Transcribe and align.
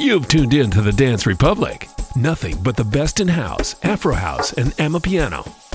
You've 0.00 0.28
tuned 0.28 0.54
in 0.54 0.70
to 0.70 0.80
the 0.80 0.92
Dance 0.92 1.26
Republic. 1.26 1.88
Nothing 2.14 2.56
but 2.62 2.76
the 2.76 2.84
best 2.84 3.18
in 3.18 3.26
house, 3.26 3.74
Afro 3.82 4.14
house, 4.14 4.52
and 4.52 4.70
Amapiano. 4.76 5.67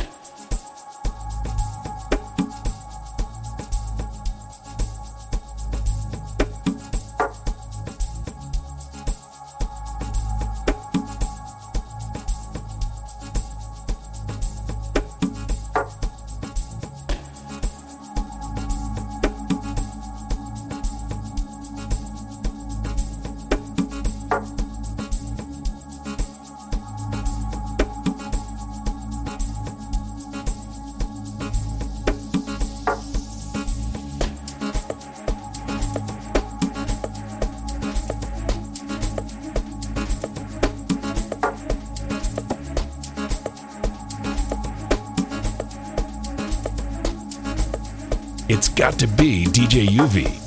DJ 49.73 49.90
UV. 49.90 50.43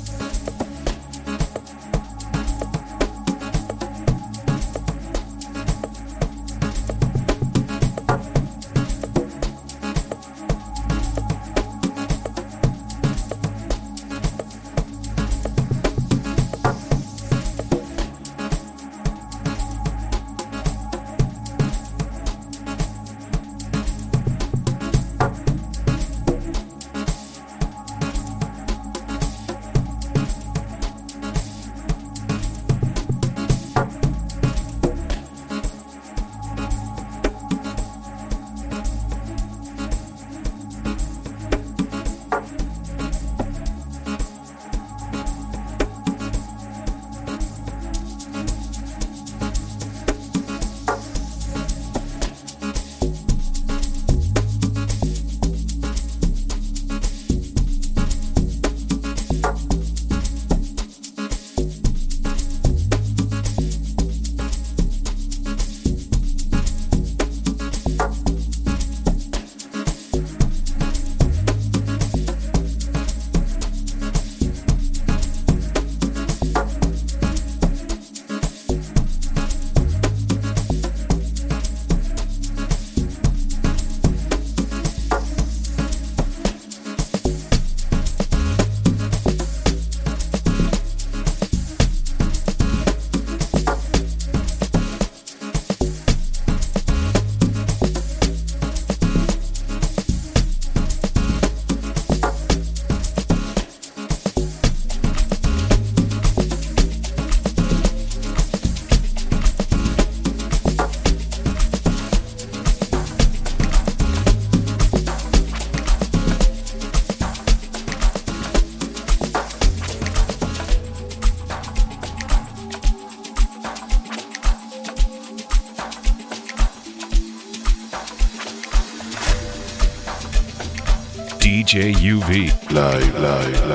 Live, 132.27 132.71
live, 132.73 133.19
live, 133.21 133.66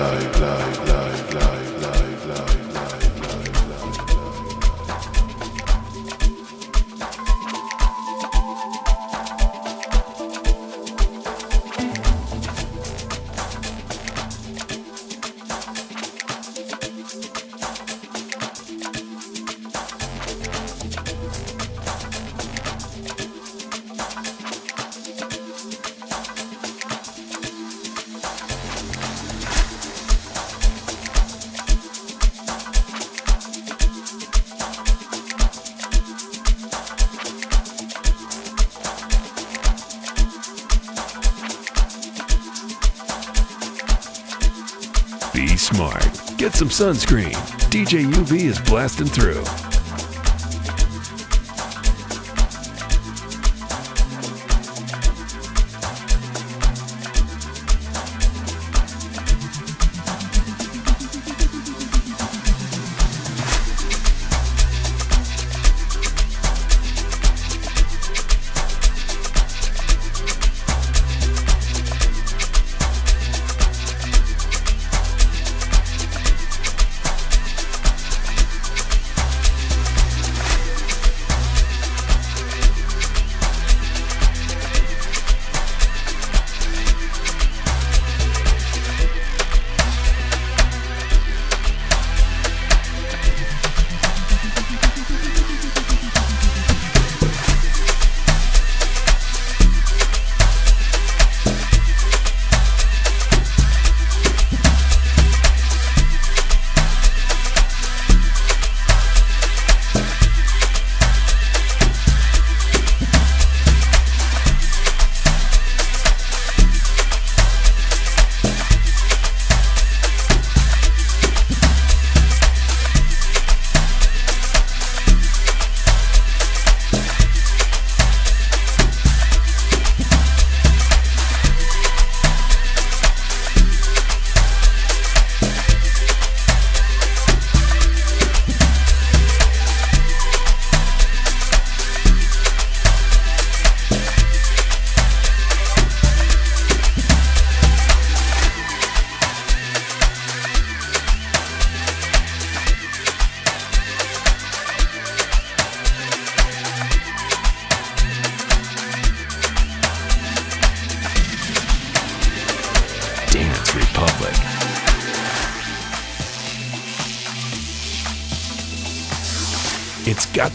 smart. 45.62 46.02
Get 46.38 46.54
some 46.54 46.68
sunscreen. 46.68 47.34
DJ 47.70 48.04
UV 48.04 48.32
is 48.32 48.60
blasting 48.62 49.06
through. 49.06 49.71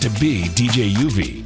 to 0.01 0.09
be 0.19 0.43
DJ 0.43 0.91
UV. 0.93 1.36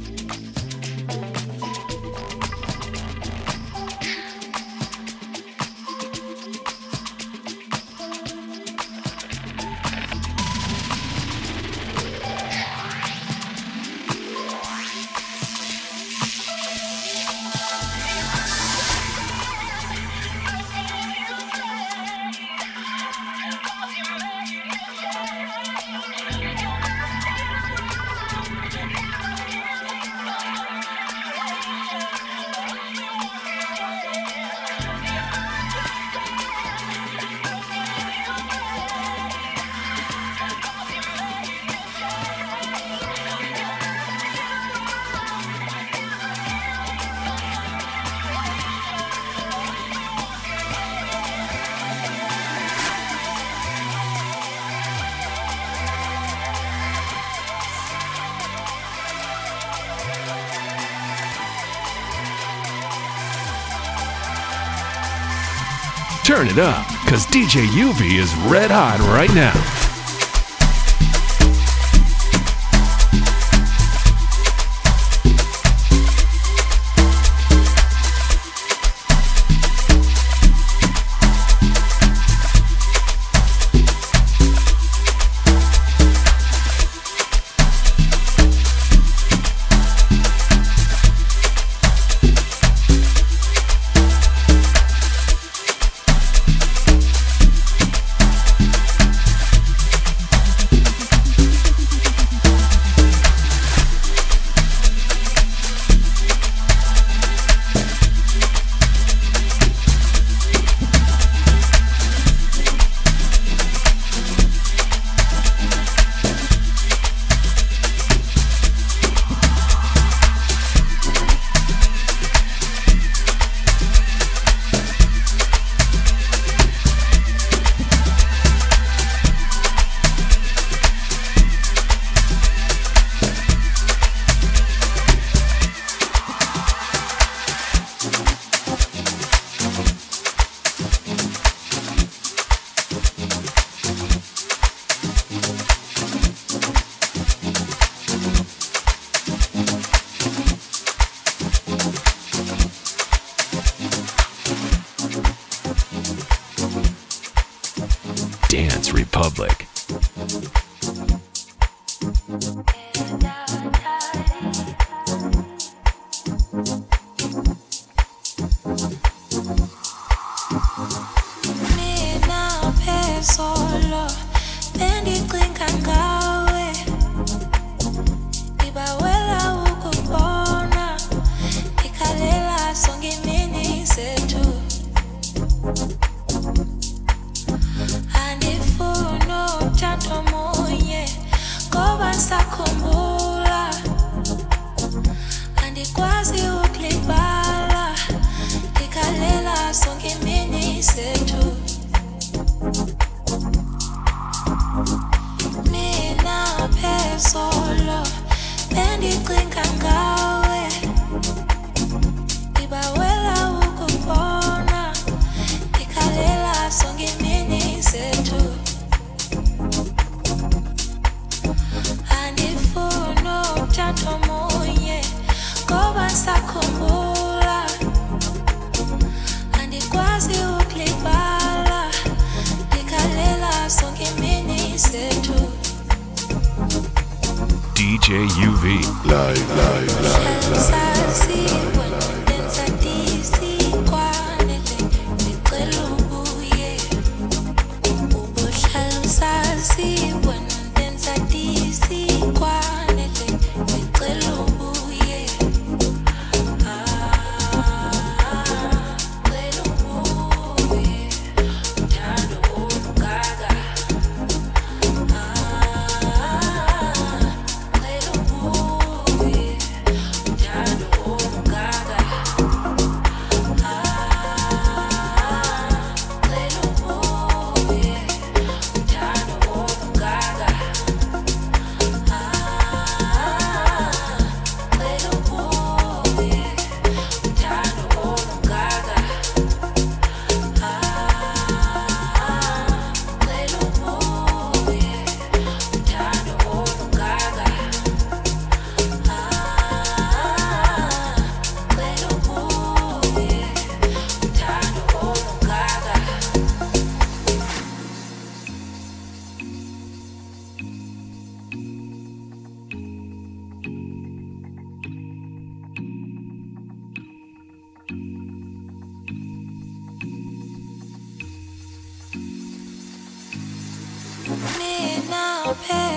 Turn 66.42 66.50
it 66.50 66.58
up, 66.58 66.88
because 67.04 67.24
DJ 67.26 67.68
UV 67.68 68.18
is 68.18 68.34
red 68.50 68.72
hot 68.72 68.98
right 68.98 69.32
now. 69.32 69.81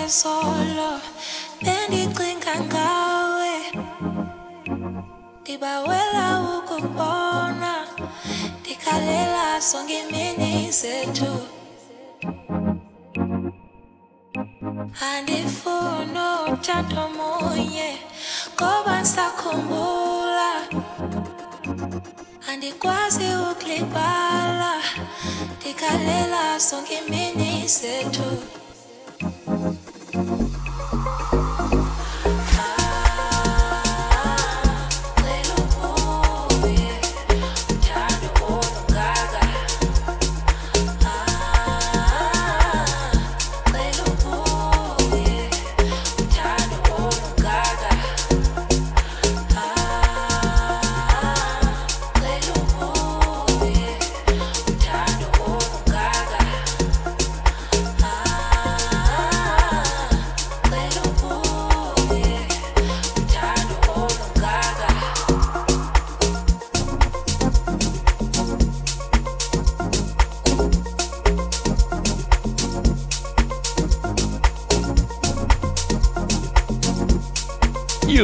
Solo 0.08 1.00
bendicinga 1.62 2.54
ngawe. 2.66 3.54
Ndibawela 5.40 6.26
ukubona 6.58 7.72
ndikhalela 8.60 9.60
zonke 9.60 9.98
imini 10.02 10.70
zethu. 10.70 11.32
Andifuni 15.10 16.24
uthando 16.52 17.08
munye 17.16 17.90
ngoba 18.54 19.00
ndisakhumbula. 19.00 20.50
Andikwazi 22.48 23.26
ukulibala 23.50 24.72
ndikhalela 25.56 26.58
zonke 26.58 26.94
imini 27.02 27.68
zethu 27.68 28.30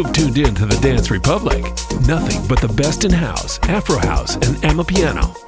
You've 0.03 0.13
tuned 0.13 0.39
in 0.39 0.55
to 0.57 0.67
the 0.67 0.77
Dance 0.81 1.13
Republic. 1.13 1.63
Nothing 2.09 2.45
but 2.49 2.61
the 2.61 2.67
best 2.77 3.05
in 3.05 3.13
house, 3.13 3.61
Afro 3.69 3.99
house, 3.99 4.35
and 4.35 4.57
Amapiano. 4.65 5.42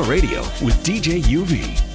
Your 0.00 0.08
radio 0.08 0.40
with 0.62 0.74
DJ 0.82 1.20
UV. 1.22 1.89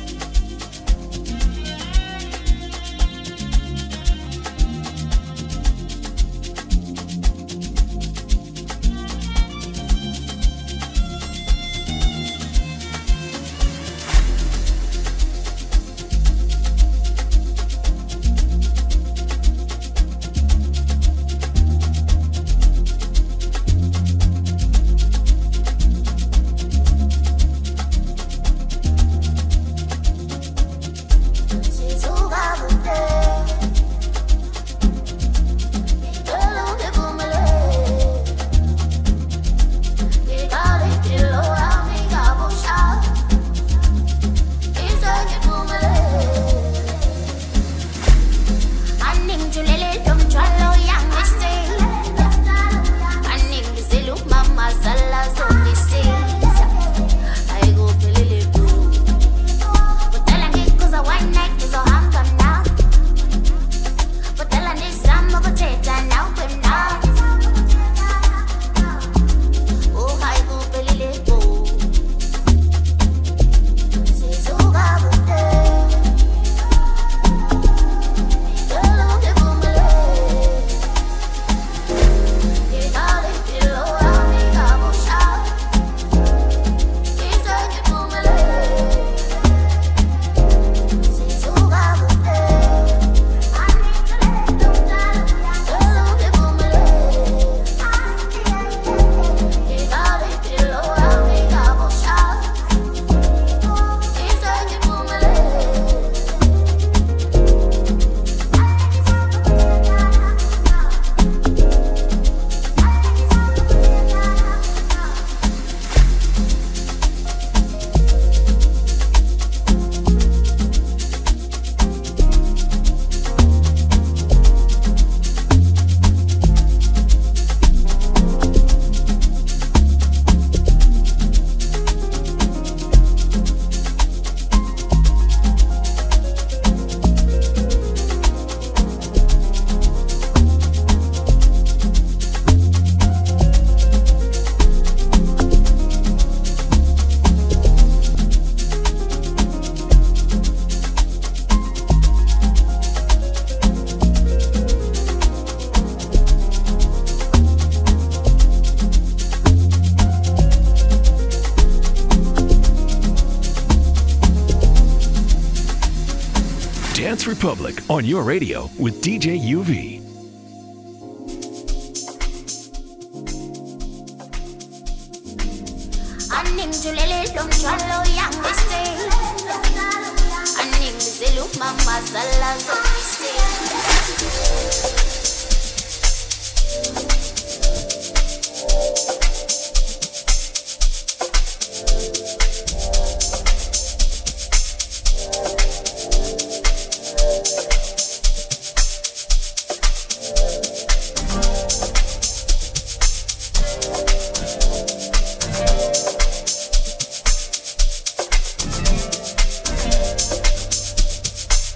Republic 167.45 167.87
on 167.91 168.03
your 168.03 168.23
radio 168.23 168.63
with 168.79 169.03
DJ 169.03 169.39
UV. 169.39 169.94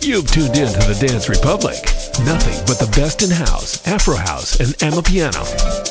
You've 0.09 0.31
tuned 0.31 0.57
in 0.57 0.73
to 0.73 0.79
the 0.79 1.05
Dance 1.07 1.29
Republic. 1.29 1.75
Nothing 2.25 2.65
but 2.65 2.79
the 2.79 2.91
best 2.99 3.21
in 3.21 3.29
house, 3.29 3.85
Afro 3.85 4.15
house, 4.15 4.59
and 4.59 4.69
Amapiano. 4.79 5.88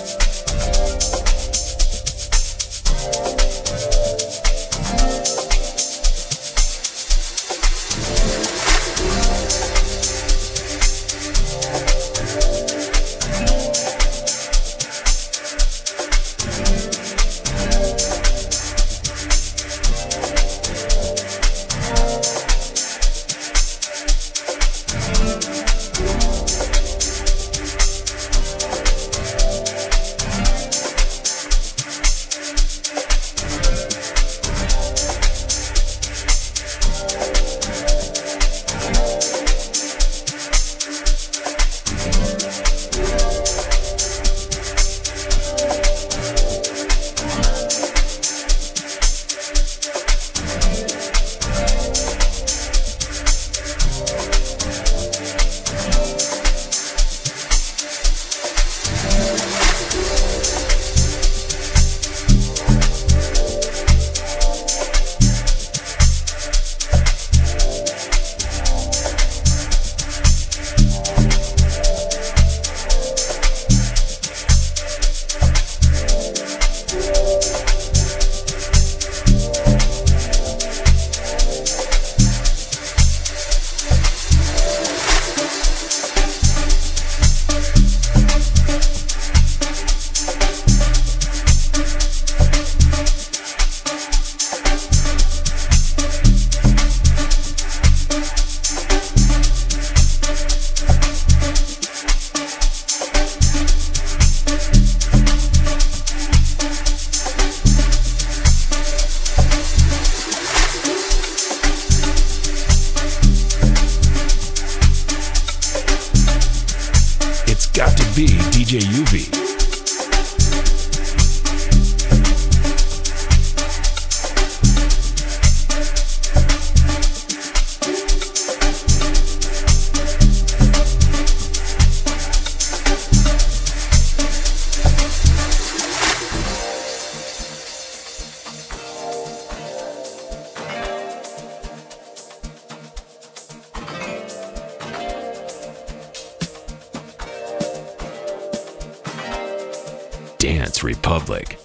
Dance 151.18 151.28
Republic. 151.28 151.58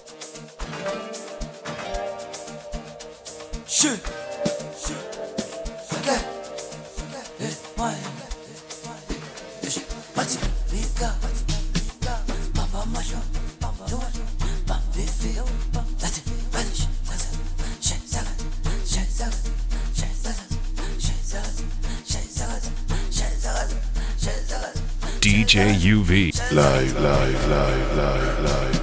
DJ 25.24 25.72
UV. 25.72 26.52
Live, 26.52 27.00
live, 27.00 27.00
live, 27.00 27.48
live, 27.48 27.96
live, 27.96 28.40
live, 28.44 28.73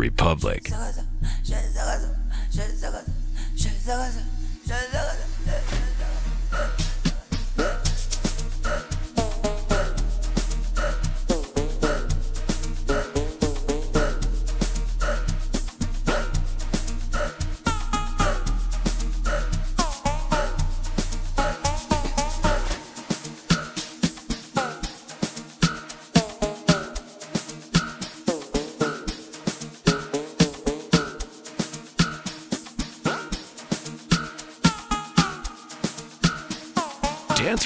Republic. 0.00 0.72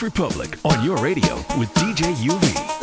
Republic 0.04 0.58
on 0.66 0.84
your 0.84 0.98
radio 0.98 1.34
with 1.58 1.72
DJ 1.72 2.14
UV. 2.16 2.73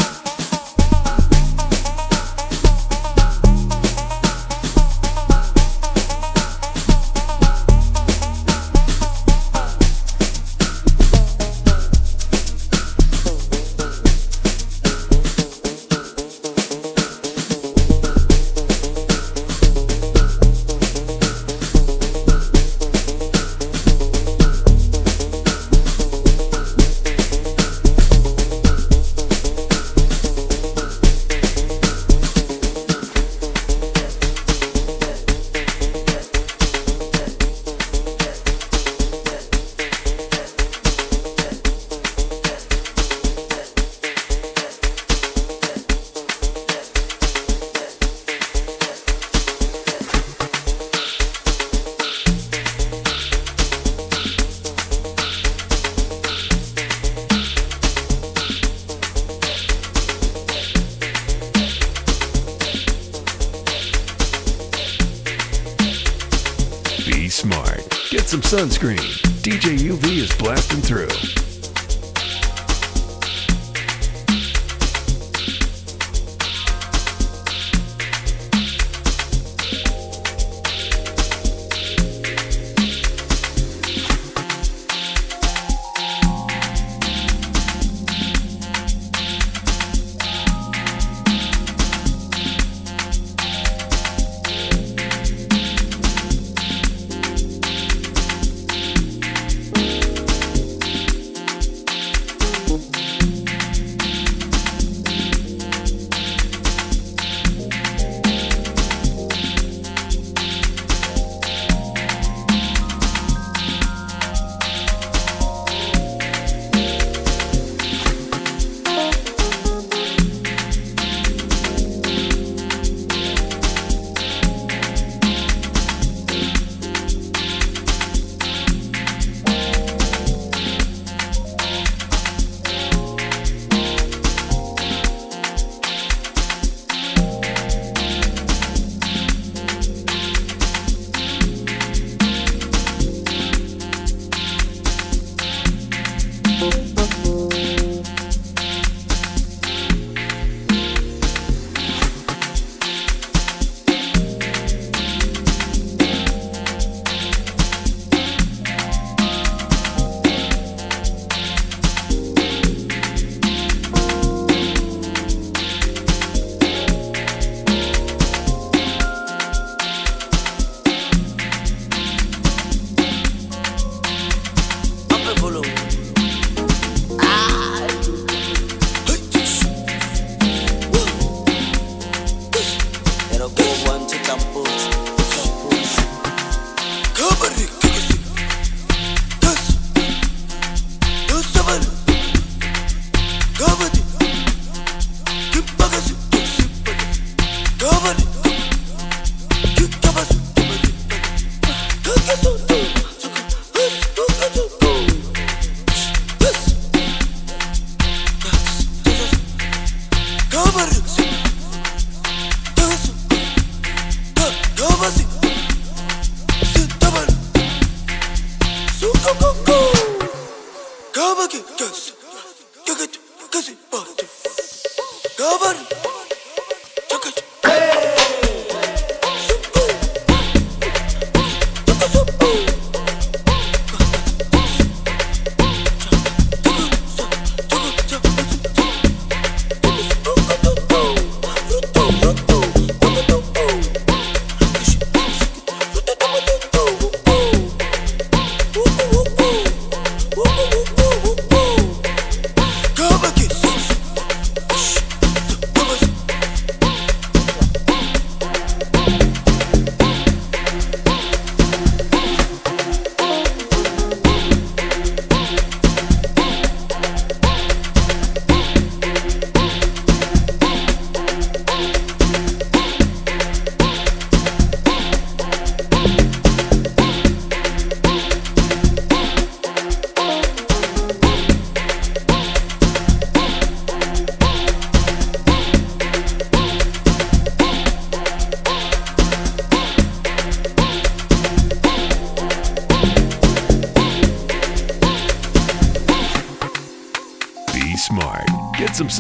Sunscreen. 68.62 69.01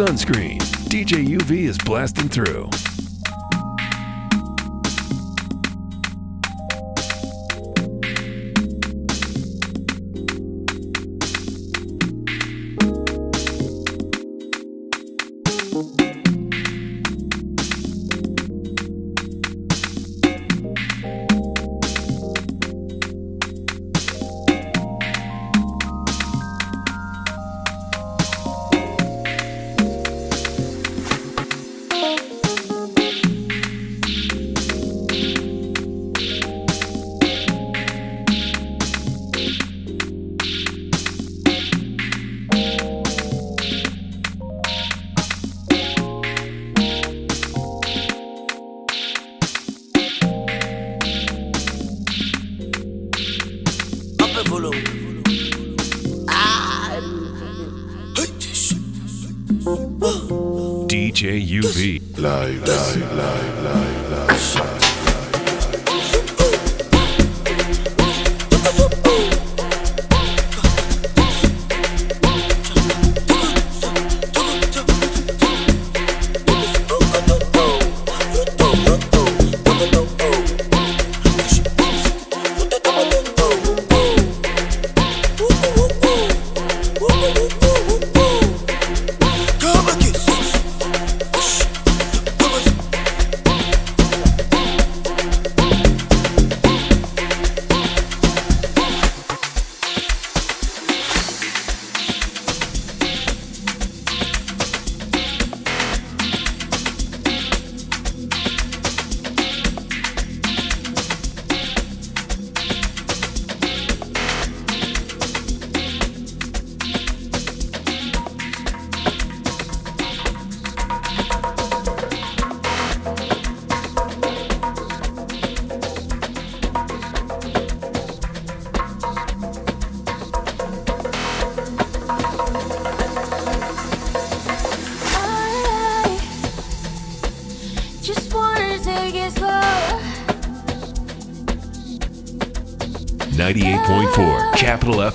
Sunscreen. 0.02 0.58
DJ 0.90 1.24
UV 1.28 1.68
is 1.70 1.78
blasting 1.78 2.28
through. 2.28 2.68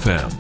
FM. 0.07 0.36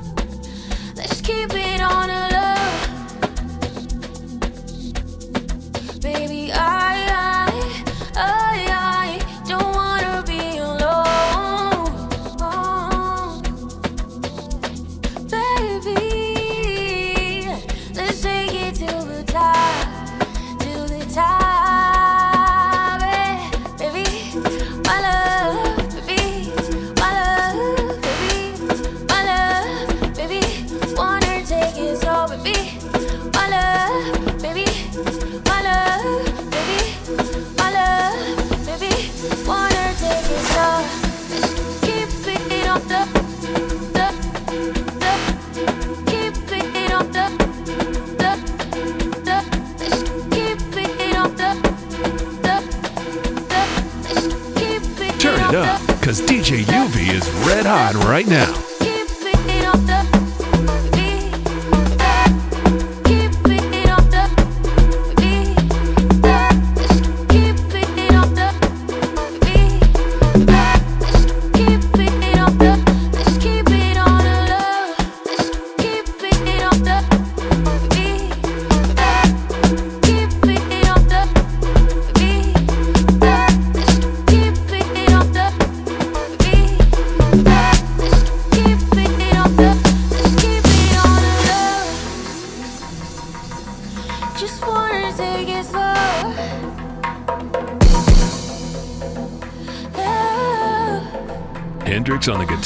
because 56.06 56.22
DJ 56.22 56.62
UV 56.62 57.12
is 57.12 57.28
red 57.48 57.66
hot 57.66 57.96
right 58.04 58.28
now. 58.28 58.75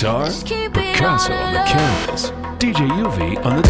Guitar, 0.00 0.30
Picasso 0.72 1.30
on 1.30 1.52
the 1.52 1.60
canvas, 1.66 2.30
DJ 2.58 2.88
UV 2.88 3.44
on 3.44 3.56
the 3.60 3.69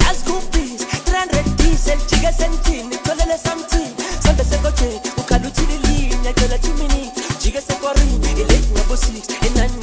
Six 8.96 9.28
and 9.42 9.56
nine 9.56 9.83